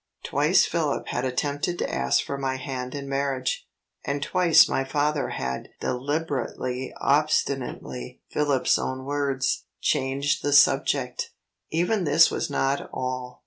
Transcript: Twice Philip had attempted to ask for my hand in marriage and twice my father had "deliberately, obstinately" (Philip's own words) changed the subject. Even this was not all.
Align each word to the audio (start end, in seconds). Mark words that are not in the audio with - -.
Twice 0.23 0.65
Philip 0.65 1.09
had 1.09 1.25
attempted 1.25 1.77
to 1.77 1.93
ask 1.93 2.23
for 2.25 2.35
my 2.35 2.55
hand 2.55 2.95
in 2.95 3.07
marriage 3.07 3.67
and 4.03 4.23
twice 4.23 4.67
my 4.67 4.83
father 4.83 5.29
had 5.29 5.69
"deliberately, 5.79 6.91
obstinately" 6.99 8.19
(Philip's 8.31 8.79
own 8.79 9.05
words) 9.05 9.65
changed 9.79 10.41
the 10.41 10.53
subject. 10.53 11.29
Even 11.69 12.03
this 12.05 12.31
was 12.31 12.49
not 12.49 12.89
all. 12.91 13.39